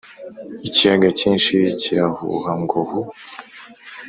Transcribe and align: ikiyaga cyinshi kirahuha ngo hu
ikiyaga 0.67 1.07
cyinshi 1.19 1.55
kirahuha 1.79 2.51
ngo 2.61 2.79
hu 2.89 2.99